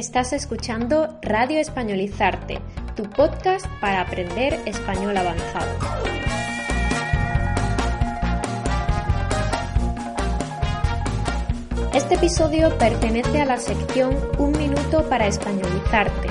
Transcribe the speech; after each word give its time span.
Estás 0.00 0.32
escuchando 0.32 1.18
Radio 1.20 1.58
Españolizarte, 1.58 2.58
tu 2.96 3.02
podcast 3.02 3.66
para 3.82 4.00
aprender 4.00 4.58
español 4.64 5.14
avanzado. 5.14 5.78
Este 11.92 12.14
episodio 12.14 12.78
pertenece 12.78 13.42
a 13.42 13.44
la 13.44 13.58
sección 13.58 14.16
Un 14.38 14.52
minuto 14.52 15.06
para 15.10 15.26
españolizarte, 15.26 16.28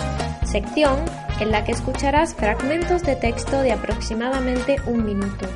sección 0.48 0.98
en 1.40 1.52
la 1.52 1.64
que 1.64 1.74
escucharás 1.74 2.34
fragmentos 2.34 3.04
de 3.04 3.18
texto 3.18 3.62
de 3.62 3.74
aproximadamente 3.74 4.78
un 4.88 5.06
minuto. 5.06 5.48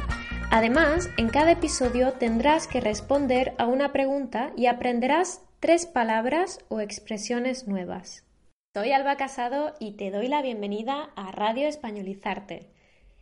Además, 0.51 1.09
en 1.17 1.29
cada 1.29 1.53
episodio 1.53 2.13
tendrás 2.13 2.67
que 2.67 2.79
responder 2.79 3.55
a 3.57 3.65
una 3.65 3.91
pregunta 3.91 4.51
y 4.55 4.67
aprenderás 4.67 5.41
tres 5.63 5.85
palabras 5.85 6.59
o 6.67 6.81
expresiones 6.81 7.69
nuevas. 7.69 8.25
Soy 8.73 8.91
Alba 8.91 9.15
Casado 9.15 9.75
y 9.79 9.93
te 9.93 10.11
doy 10.11 10.27
la 10.27 10.41
bienvenida 10.41 11.13
a 11.15 11.31
Radio 11.31 11.69
Españolizarte. 11.69 12.69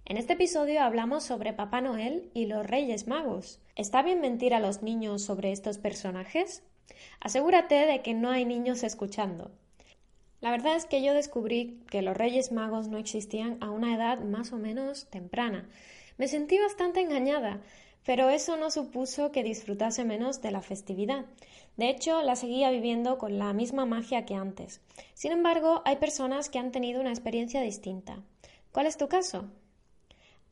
En 0.06 0.18
este 0.18 0.34
episodio 0.34 0.82
hablamos 0.82 1.24
sobre 1.24 1.54
Papá 1.54 1.82
Noel 1.82 2.32
y 2.34 2.48
los 2.48 2.66
Reyes 2.66 3.06
Magos. 3.06 3.60
¿Está 3.76 4.02
bien 4.02 4.22
mentir 4.22 4.56
a 4.56 4.60
los 4.60 4.82
niños 4.82 5.22
sobre 5.22 5.52
estos 5.52 5.78
personajes? 5.78 6.64
Asegúrate 7.20 7.76
de 7.76 8.02
que 8.02 8.16
no 8.16 8.32
hay 8.32 8.44
niños 8.44 8.82
escuchando. 8.82 9.52
La 10.40 10.50
verdad 10.50 10.76
es 10.76 10.86
que 10.86 11.04
yo 11.04 11.14
descubrí 11.14 11.84
que 11.92 12.02
los 12.02 12.18
Reyes 12.18 12.52
Magos 12.52 12.88
no 12.88 12.98
existían 12.98 13.60
a 13.62 13.70
una 13.70 13.94
edad 13.94 14.18
más 14.20 14.52
o 14.52 14.58
menos 14.58 15.06
temprana. 15.12 15.70
Me 16.18 16.28
sentí 16.28 16.58
bastante 16.58 17.02
engañada, 17.02 17.62
pero 18.06 18.30
eso 18.30 18.58
no 18.58 18.72
supuso 18.72 19.32
que 19.32 19.44
disfrutase 19.44 20.06
menos 20.06 20.42
de 20.42 20.52
la 20.52 20.62
festividad. 20.62 21.26
De 21.78 21.90
hecho, 21.90 22.22
la 22.22 22.36
seguía 22.36 22.72
viviendo 22.72 23.18
con 23.18 23.38
la 23.38 23.54
misma 23.54 23.86
magia 23.86 24.26
que 24.26 24.36
antes. 24.36 24.82
Sin 25.14 25.32
embargo, 25.32 25.82
hay 25.86 25.98
personas 25.98 26.50
que 26.50 26.60
han 26.60 26.72
tenido 26.72 27.00
una 27.00 27.12
experiencia 27.12 27.62
distinta. 27.62 28.24
¿Cuál 28.72 28.88
es 28.88 28.98
tu 28.98 29.08
caso? 29.08 29.50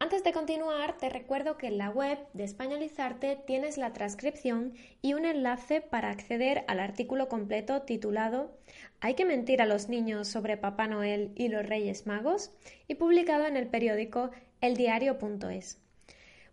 Antes 0.02 0.23
de 0.23 0.31
continuar, 0.31 0.97
te 0.97 1.09
recuerdo 1.09 1.58
que 1.58 1.67
en 1.67 1.77
la 1.77 1.89
web 1.89 2.20
de 2.31 2.45
Españolizarte 2.45 3.36
tienes 3.36 3.77
la 3.77 3.92
transcripción 3.92 4.73
y 5.02 5.14
un 5.14 5.25
enlace 5.25 5.81
para 5.81 6.09
acceder 6.09 6.64
al 6.70 6.80
artículo 6.80 7.27
completo 7.27 7.81
titulado 7.81 8.58
¿Hay 9.02 9.16
que 9.16 9.25
mentir 9.25 9.61
a 9.61 9.66
los 9.66 9.89
niños 9.89 10.30
sobre 10.30 10.55
Papá 10.55 10.88
Noel 10.88 11.33
y 11.36 11.50
los 11.50 11.66
Reyes 11.66 12.08
Magos? 12.08 12.52
y 12.88 12.95
publicado 12.95 13.45
en 13.45 13.58
el 13.58 13.67
periódico 13.67 14.31
eldiario.es. 14.61 15.81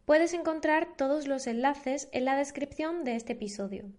Puedes 0.06 0.34
encontrar 0.34 0.96
todos 0.96 1.26
los 1.26 1.48
enlaces 1.48 2.08
en 2.12 2.26
la 2.26 2.36
descripción 2.36 3.02
de 3.02 3.16
este 3.16 3.32
episodio. 3.32 3.90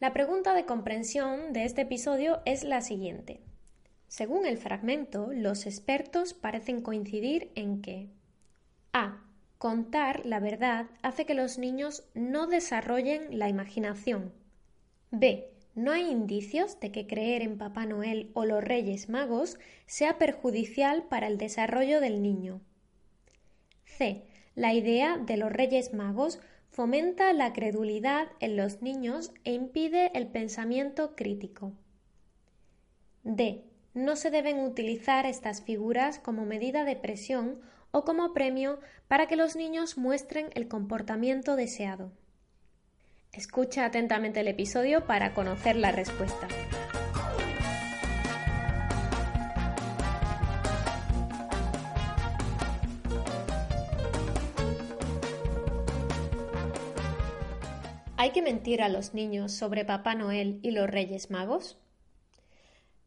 La 0.00 0.12
pregunta 0.12 0.52
de 0.52 0.66
comprensión 0.66 1.54
de 1.54 1.64
este 1.64 1.80
episodio 1.80 2.42
es 2.44 2.62
la 2.62 2.82
siguiente. 2.82 3.40
Según 4.06 4.44
el 4.44 4.58
fragmento, 4.58 5.30
los 5.32 5.64
expertos 5.64 6.34
parecen 6.34 6.82
coincidir 6.82 7.50
en 7.54 7.80
que 7.80 8.10
a. 8.92 9.24
Contar 9.56 10.26
la 10.26 10.40
verdad 10.40 10.88
hace 11.00 11.24
que 11.24 11.32
los 11.32 11.56
niños 11.56 12.04
no 12.12 12.46
desarrollen 12.46 13.38
la 13.38 13.48
imaginación. 13.48 14.34
B. 15.10 15.48
No 15.74 15.92
hay 15.92 16.10
indicios 16.10 16.80
de 16.80 16.92
que 16.92 17.06
creer 17.06 17.40
en 17.40 17.56
Papá 17.56 17.86
Noel 17.86 18.30
o 18.34 18.44
los 18.44 18.62
Reyes 18.62 19.08
Magos 19.08 19.58
sea 19.86 20.18
perjudicial 20.18 21.04
para 21.04 21.28
el 21.28 21.38
desarrollo 21.38 22.02
del 22.02 22.20
niño. 22.20 22.60
C. 23.86 24.27
La 24.58 24.74
idea 24.74 25.18
de 25.18 25.36
los 25.36 25.52
Reyes 25.52 25.94
Magos 25.94 26.40
fomenta 26.68 27.32
la 27.32 27.52
credulidad 27.52 28.26
en 28.40 28.56
los 28.56 28.82
niños 28.82 29.30
e 29.44 29.52
impide 29.52 30.10
el 30.14 30.26
pensamiento 30.26 31.14
crítico. 31.14 31.74
D. 33.22 33.62
No 33.94 34.16
se 34.16 34.32
deben 34.32 34.58
utilizar 34.58 35.26
estas 35.26 35.62
figuras 35.62 36.18
como 36.18 36.44
medida 36.44 36.84
de 36.84 36.96
presión 36.96 37.60
o 37.92 38.04
como 38.04 38.34
premio 38.34 38.80
para 39.06 39.28
que 39.28 39.36
los 39.36 39.54
niños 39.54 39.96
muestren 39.96 40.48
el 40.56 40.66
comportamiento 40.66 41.54
deseado. 41.54 42.10
Escucha 43.32 43.84
atentamente 43.84 44.40
el 44.40 44.48
episodio 44.48 45.06
para 45.06 45.34
conocer 45.34 45.76
la 45.76 45.92
respuesta. 45.92 46.48
¿Hay 58.28 58.34
que 58.34 58.42
mentir 58.42 58.82
a 58.82 58.90
los 58.90 59.14
niños 59.14 59.52
sobre 59.52 59.86
Papá 59.86 60.14
Noel 60.14 60.60
y 60.62 60.72
los 60.72 60.86
Reyes 60.86 61.30
Magos? 61.30 61.78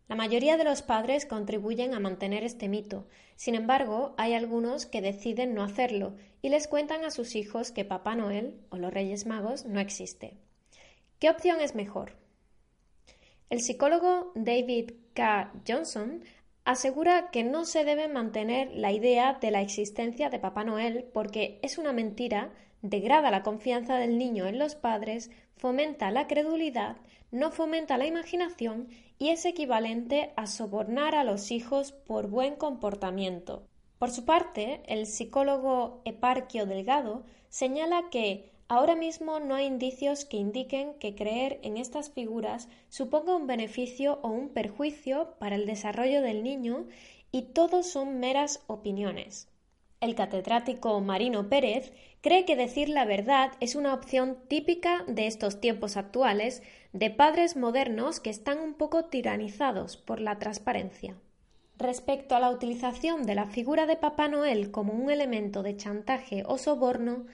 La 0.08 0.16
mayoría 0.16 0.58
de 0.58 0.64
los 0.64 0.82
padres 0.82 1.28
contribuyen 1.28 1.94
a 1.94 2.00
mantener 2.00 2.44
este 2.44 2.68
mito. 2.68 3.06
Sin 3.36 3.54
embargo, 3.54 4.16
hay 4.18 4.34
algunos 4.34 4.88
que 4.88 5.00
deciden 5.00 5.54
no 5.54 5.62
hacerlo 5.62 6.16
y 6.42 6.50
les 6.50 6.68
cuentan 6.68 7.06
a 7.06 7.12
sus 7.12 7.36
hijos 7.36 7.72
que 7.72 7.86
Papá 7.86 8.16
Noel 8.16 8.62
o 8.72 8.78
los 8.78 8.92
Reyes 8.92 9.28
Magos 9.28 9.68
no 9.68 9.80
existe. 9.80 10.38
¿Qué 11.20 11.30
opción 11.30 11.62
es 11.62 11.76
mejor? 11.76 12.14
El 13.52 13.62
psicólogo 13.62 14.32
David 14.34 14.94
K. 15.14 15.54
Johnson 15.68 16.24
asegura 16.66 17.30
que 17.30 17.44
no 17.44 17.66
se 17.66 17.86
debe 17.86 18.08
mantener 18.08 18.72
la 18.74 18.92
idea 18.92 19.38
de 19.40 19.52
la 19.52 19.62
existencia 19.62 20.32
de 20.32 20.40
Papá 20.40 20.64
Noel 20.64 21.06
porque 21.14 21.60
es 21.62 21.78
una 21.78 21.94
mentira, 21.94 22.56
degrada 22.82 23.32
la 23.32 23.44
confianza 23.44 23.98
del 23.98 24.18
niño 24.18 24.48
en 24.48 24.60
los 24.60 24.76
padres, 24.76 25.32
fomenta 25.56 26.12
la 26.12 26.28
credulidad, 26.28 26.98
no 27.32 27.52
fomenta 27.52 27.98
la 27.98 28.08
imaginación 28.08 28.88
y 29.18 29.30
es 29.30 29.46
equivalente 29.46 30.34
a 30.36 30.48
sobornar 30.48 31.16
a 31.16 31.24
los 31.24 31.52
hijos 31.52 31.92
por 31.92 32.28
buen 32.28 32.56
comportamiento. 32.56 33.68
Por 34.00 34.10
su 34.10 34.26
parte, 34.26 34.82
el 34.88 35.06
psicólogo 35.06 36.02
Eparquio 36.06 36.66
Delgado 36.66 37.24
señala 37.50 38.10
que 38.10 38.52
ahora 38.68 38.96
mismo 38.96 39.40
no 39.40 39.54
hay 39.54 39.68
indicios 39.68 40.26
que 40.26 40.38
indiquen 40.38 40.96
que 40.96 41.14
creer 41.14 41.60
en 41.62 41.78
estas 41.78 42.10
figuras 42.10 42.68
suponga 42.90 43.36
un 43.36 43.46
beneficio 43.46 44.20
o 44.24 44.30
un 44.30 44.50
perjuicio 44.50 45.36
para 45.38 45.56
el 45.56 45.68
desarrollo 45.68 46.22
del 46.22 46.44
niño 46.44 46.88
y 47.32 47.44
todos 47.44 47.86
son 47.86 48.20
meras 48.20 48.64
opiniones. 48.66 49.48
El 50.02 50.16
catedrático 50.16 51.00
Marino 51.00 51.48
Pérez 51.48 51.94
cree 52.22 52.44
que 52.44 52.56
decir 52.56 52.90
la 52.90 53.06
verdad 53.06 53.52
es 53.60 53.76
una 53.76 53.94
opción 53.94 54.36
típica 54.48 55.04
de 55.08 55.28
estos 55.28 55.62
tiempos 55.62 55.96
actuales 55.96 56.64
de 56.92 57.12
padres 57.12 57.56
modernos 57.56 58.20
que 58.20 58.32
están 58.32 58.58
un 58.58 58.74
poco 58.74 59.06
tiranizados 59.06 59.98
por 59.98 60.20
la 60.20 60.40
transparencia. 60.40 61.16
Respecto 61.78 62.36
a 62.36 62.40
la 62.40 62.50
utilización 62.50 63.28
de 63.28 63.36
la 63.36 63.46
figura 63.46 63.86
de 63.86 63.96
Papá 63.96 64.28
Noel 64.28 64.72
como 64.72 64.94
un 64.94 65.12
elemento 65.12 65.62
de 65.62 65.78
chantaje 65.78 66.44
o 66.48 66.58
soborno, 66.58 67.28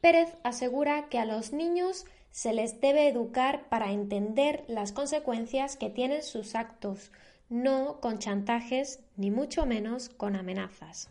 Pérez 0.00 0.38
asegura 0.42 1.10
que 1.10 1.18
a 1.18 1.26
los 1.26 1.52
niños 1.52 2.06
se 2.30 2.54
les 2.54 2.80
debe 2.80 3.08
educar 3.08 3.68
para 3.68 3.92
entender 3.92 4.64
las 4.68 4.92
consecuencias 4.92 5.76
que 5.76 5.90
tienen 5.90 6.22
sus 6.22 6.54
actos, 6.54 7.12
no 7.50 8.00
con 8.00 8.18
chantajes 8.18 9.00
ni 9.16 9.30
mucho 9.30 9.66
menos 9.66 10.08
con 10.08 10.34
amenazas. 10.34 11.10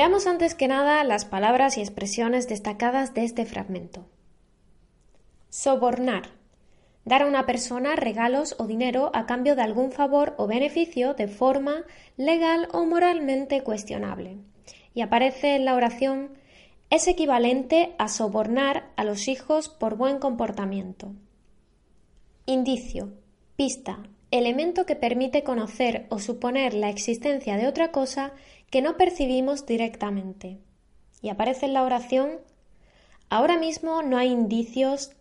Veamos 0.00 0.26
antes 0.26 0.54
que 0.54 0.66
nada 0.66 1.04
las 1.04 1.26
palabras 1.26 1.76
y 1.76 1.82
expresiones 1.82 2.48
destacadas 2.48 3.12
de 3.12 3.22
este 3.22 3.44
fragmento. 3.44 4.06
Sobornar. 5.50 6.22
Dar 7.04 7.20
a 7.20 7.26
una 7.26 7.44
persona 7.44 7.96
regalos 7.96 8.56
o 8.58 8.66
dinero 8.66 9.10
a 9.12 9.26
cambio 9.26 9.56
de 9.56 9.60
algún 9.60 9.92
favor 9.92 10.34
o 10.38 10.46
beneficio 10.46 11.12
de 11.12 11.28
forma 11.28 11.84
legal 12.16 12.66
o 12.72 12.86
moralmente 12.86 13.62
cuestionable. 13.62 14.38
Y 14.94 15.02
aparece 15.02 15.54
en 15.54 15.66
la 15.66 15.74
oración 15.74 16.30
es 16.88 17.06
equivalente 17.06 17.94
a 17.98 18.08
sobornar 18.08 18.92
a 18.96 19.04
los 19.04 19.28
hijos 19.28 19.68
por 19.68 19.96
buen 19.98 20.18
comportamiento. 20.18 21.12
Indicio, 22.46 23.12
pista, 23.54 23.98
elemento 24.30 24.86
que 24.86 24.96
permite 24.96 25.42
conocer 25.42 26.06
o 26.08 26.20
suponer 26.20 26.72
la 26.72 26.88
existencia 26.88 27.58
de 27.58 27.66
otra 27.66 27.90
cosa 27.90 28.32
que 28.70 28.82
no 28.82 28.96
percibimos 28.96 29.66
directamente. 29.66 30.58
Y 31.22 31.28
aparece 31.28 31.66
en 31.66 31.74
la 31.74 31.82
oración 31.82 32.40
Ahora 33.32 33.58
mismo 33.58 34.02
no 34.02 34.18
hay 34.18 34.32
indicios 34.32 35.12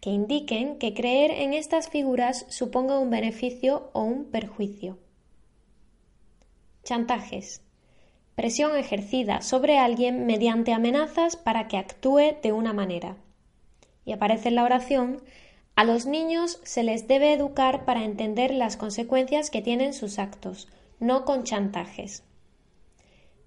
que 0.00 0.08
indiquen 0.08 0.78
que 0.78 0.94
creer 0.94 1.30
en 1.30 1.52
estas 1.52 1.90
figuras 1.90 2.46
suponga 2.48 2.98
un 2.98 3.10
beneficio 3.10 3.90
o 3.92 4.04
un 4.04 4.24
perjuicio. 4.24 4.98
Chantajes. 6.82 7.60
Presión 8.34 8.74
ejercida 8.74 9.42
sobre 9.42 9.76
alguien 9.76 10.24
mediante 10.24 10.72
amenazas 10.72 11.36
para 11.36 11.68
que 11.68 11.76
actúe 11.76 12.40
de 12.42 12.52
una 12.52 12.72
manera. 12.72 13.18
Y 14.06 14.12
aparece 14.12 14.48
en 14.48 14.54
la 14.54 14.64
oración 14.64 15.20
a 15.76 15.84
los 15.84 16.06
niños 16.06 16.60
se 16.62 16.82
les 16.82 17.06
debe 17.06 17.34
educar 17.34 17.84
para 17.84 18.04
entender 18.04 18.54
las 18.54 18.78
consecuencias 18.78 19.50
que 19.50 19.60
tienen 19.60 19.92
sus 19.92 20.18
actos, 20.18 20.68
no 21.00 21.26
con 21.26 21.44
chantajes. 21.44 22.24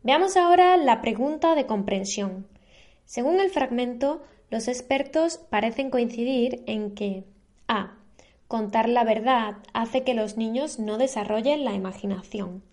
Veamos 0.03 0.35
ahora 0.35 0.77
la 0.77 0.99
pregunta 1.01 1.53
de 1.53 1.67
comprensión. 1.67 2.47
Según 3.05 3.39
el 3.39 3.51
fragmento, 3.51 4.23
los 4.49 4.67
expertos 4.67 5.37
parecen 5.37 5.91
coincidir 5.91 6.63
en 6.65 6.95
que 6.95 7.23
a. 7.67 7.97
Contar 8.47 8.89
la 8.89 9.03
verdad 9.03 9.57
hace 9.73 10.03
que 10.03 10.15
los 10.15 10.37
niños 10.37 10.79
no 10.79 10.97
desarrollen 10.97 11.63
la 11.63 11.73
imaginación. 11.73 12.63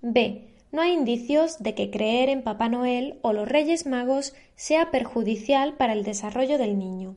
b. 0.00 0.48
No 0.72 0.80
hay 0.80 0.92
indicios 0.92 1.62
de 1.62 1.74
que 1.74 1.90
creer 1.90 2.30
en 2.30 2.42
Papá 2.42 2.70
Noel 2.70 3.18
o 3.20 3.34
los 3.34 3.46
Reyes 3.46 3.84
Magos 3.84 4.34
sea 4.56 4.90
perjudicial 4.90 5.74
para 5.74 5.92
el 5.92 6.04
desarrollo 6.04 6.56
del 6.56 6.78
niño. 6.78 7.16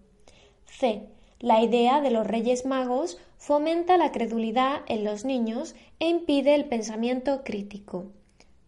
c. 0.65 1.07
La 1.39 1.63
idea 1.63 2.01
de 2.01 2.11
los 2.11 2.27
Reyes 2.27 2.65
Magos 2.65 3.17
fomenta 3.37 3.97
la 3.97 4.11
credulidad 4.11 4.81
en 4.87 5.05
los 5.05 5.23
niños 5.23 5.75
e 5.99 6.09
impide 6.09 6.55
el 6.55 6.65
pensamiento 6.65 7.43
crítico. 7.45 8.07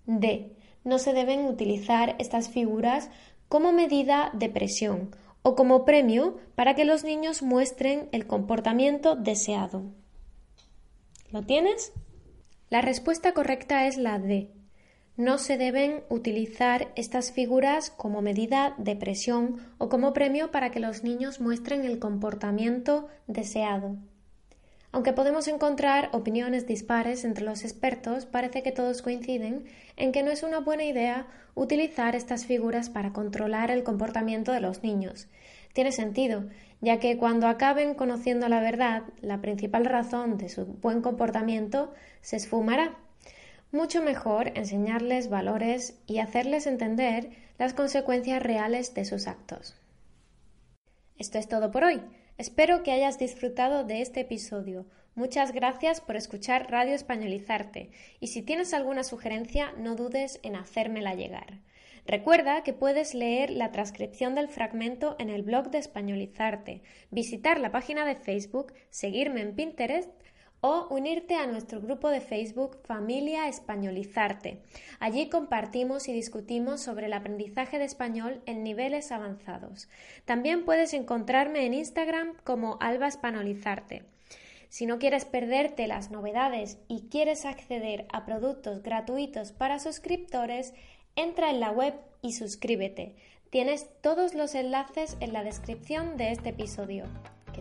D. 0.06 0.54
No 0.88 1.00
se 1.00 1.12
deben 1.12 1.48
utilizar 1.48 2.16
estas 2.18 2.48
figuras 2.48 3.10
como 3.50 3.74
medida 3.74 4.32
de 4.32 4.48
presión 4.48 5.14
o 5.42 5.54
como 5.54 5.84
premio 5.84 6.38
para 6.56 6.76
que 6.76 6.86
los 6.86 7.04
niños 7.04 7.42
muestren 7.42 8.08
el 8.14 8.26
comportamiento 8.26 9.18
deseado. 9.18 9.84
¿Lo 11.30 11.44
tienes? 11.44 11.92
La 12.70 12.80
respuesta 12.80 13.34
correcta 13.34 13.86
es 13.86 13.98
la 13.98 14.18
D. 14.18 14.50
No 15.18 15.40
se 15.40 15.58
deben 15.58 16.06
utilizar 16.08 16.94
estas 16.96 17.34
figuras 17.34 17.90
como 17.90 18.22
medida 18.22 18.74
de 18.78 18.96
presión 18.96 19.58
o 19.80 19.90
como 19.90 20.14
premio 20.14 20.52
para 20.52 20.72
que 20.72 20.80
los 20.80 21.04
niños 21.04 21.42
muestren 21.42 21.84
el 21.84 22.00
comportamiento 22.00 23.10
deseado. 23.28 23.98
Aunque 24.92 25.14
podemos 25.14 25.48
encontrar 25.48 26.10
opiniones 26.14 26.66
dispares 26.66 27.26
entre 27.26 27.44
los 27.44 27.64
expertos, 27.64 28.26
parece 28.26 28.64
que 28.64 28.72
todos 28.72 29.02
coinciden 29.02 29.66
en 29.96 30.12
que 30.12 30.24
no 30.24 30.32
es 30.32 30.44
una 30.44 30.60
buena 30.60 30.86
idea 30.86 31.28
utilizar 31.56 32.16
estas 32.16 32.46
figuras 32.46 32.90
para 32.90 33.14
controlar 33.14 33.70
el 33.70 33.84
comportamiento 33.84 34.52
de 34.52 34.62
los 34.62 34.84
niños. 34.84 35.28
Tiene 35.74 35.92
sentido, 35.92 36.46
ya 36.82 37.00
que 37.00 37.18
cuando 37.18 37.48
acaben 37.48 37.94
conociendo 37.94 38.48
la 38.48 38.62
verdad, 38.62 39.04
la 39.22 39.42
principal 39.42 39.86
razón 39.86 40.38
de 40.38 40.50
su 40.50 40.66
buen 40.66 41.02
comportamiento 41.02 41.94
se 42.22 42.38
esfumará. 42.38 42.98
Mucho 43.72 44.02
mejor 44.02 44.52
enseñarles 44.56 45.30
valores 45.30 46.00
y 46.08 46.20
hacerles 46.20 46.66
entender 46.66 47.30
las 47.60 47.74
consecuencias 47.74 48.42
reales 48.42 48.94
de 48.94 49.04
sus 49.04 49.28
actos. 49.28 49.76
Esto 51.18 51.38
es 51.38 51.48
todo 51.48 51.72
por 51.72 51.84
hoy. 51.84 52.02
Espero 52.38 52.84
que 52.84 52.92
hayas 52.92 53.18
disfrutado 53.18 53.84
de 53.84 54.02
este 54.02 54.20
episodio. 54.20 54.86
Muchas 55.16 55.54
gracias 55.54 56.02
por 56.02 56.16
escuchar 56.16 56.70
Radio 56.70 56.94
Españolizarte 56.94 57.90
y 58.20 58.28
si 58.28 58.44
tienes 58.44 58.76
alguna 58.76 59.04
sugerencia 59.04 59.74
no 59.80 59.96
dudes 59.96 60.40
en 60.44 60.56
hacérmela 60.56 61.16
llegar. 61.16 61.62
Recuerda 62.06 62.62
que 62.62 62.74
puedes 62.74 63.16
leer 63.16 63.50
la 63.50 63.72
transcripción 63.72 64.36
del 64.36 64.50
fragmento 64.50 65.16
en 65.18 65.32
el 65.32 65.42
blog 65.42 65.72
de 65.72 65.80
Españolizarte, 65.80 66.84
visitar 67.10 67.60
la 67.60 67.72
página 67.72 68.06
de 68.06 68.16
Facebook, 68.16 68.72
seguirme 68.92 69.42
en 69.42 69.56
Pinterest 69.56 70.12
o 70.62 70.88
unirte 70.90 71.36
a 71.36 71.48
nuestro 71.48 71.82
grupo 71.82 72.10
de 72.10 72.22
Facebook 72.22 72.78
Familia 72.84 73.48
Españolizarte. 73.48 74.62
Allí 75.00 75.30
compartimos 75.30 76.08
y 76.08 76.14
discutimos 76.14 76.82
sobre 76.82 77.06
el 77.06 77.14
aprendizaje 77.14 77.78
de 77.78 77.86
español 77.86 78.42
en 78.46 78.64
niveles 78.64 79.12
avanzados. 79.12 79.88
También 80.26 80.66
puedes 80.66 80.94
encontrarme 80.94 81.66
en 81.66 81.74
Instagram 81.74 82.34
como 82.44 82.78
Alba 82.82 83.08
Españolizarte. 83.08 84.04
Si 84.70 84.86
no 84.86 85.00
quieres 85.00 85.26
perderte 85.26 85.88
las 85.88 86.12
novedades 86.12 86.78
y 86.88 87.08
quieres 87.10 87.46
acceder 87.46 88.06
a 88.12 88.26
productos 88.26 88.84
gratuitos 88.84 89.52
para 89.52 89.80
suscriptores, 89.80 90.74
entra 91.16 91.50
en 91.50 91.60
la 91.60 91.72
web 91.72 91.94
y 92.22 92.34
suscríbete. 92.34 93.16
Tienes 93.50 93.90
todos 94.02 94.34
los 94.34 94.56
enlaces 94.56 95.16
en 95.22 95.32
la 95.32 95.44
descripción 95.44 96.18
de 96.18 96.32
este 96.32 96.50
episodio. 96.50 97.06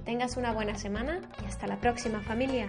Tengas 0.07 0.37
una 0.37 0.53
buena 0.53 0.79
semana 0.79 1.21
y 1.43 1.47
hasta 1.47 1.67
la 1.67 1.79
próxima 1.81 2.21
familia. 2.21 2.69